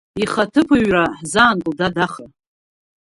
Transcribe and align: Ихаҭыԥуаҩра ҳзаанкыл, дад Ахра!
Ихаҭыԥуаҩра 0.23 1.03
ҳзаанкыл, 1.19 1.73
дад 1.79 1.95
Ахра! 2.05 2.27